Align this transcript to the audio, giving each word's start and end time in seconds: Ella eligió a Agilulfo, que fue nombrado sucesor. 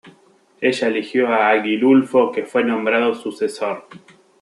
Ella 0.59 0.87
eligió 0.87 1.27
a 1.27 1.51
Agilulfo, 1.51 2.31
que 2.31 2.41
fue 2.43 2.63
nombrado 2.63 3.13
sucesor. 3.13 3.87